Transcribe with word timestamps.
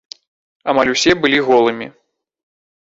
Амаль 0.73 0.91
усе 0.95 1.11
былі 1.23 1.45
голымі. 1.51 1.87